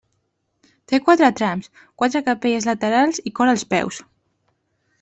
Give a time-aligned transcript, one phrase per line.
[0.91, 1.69] Té quatre trams,
[2.03, 4.01] quatre capelles laterals i cor als peus.